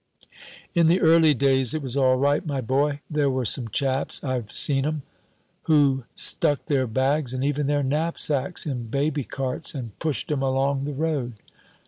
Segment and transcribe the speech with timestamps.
[0.73, 3.01] "In the early days it was all right, my boy.
[3.07, 5.03] There were some chaps I've seen 'em
[5.65, 10.85] who stuck their bags and even their knapsacks in baby carts and pushed 'em along
[10.85, 11.33] the road."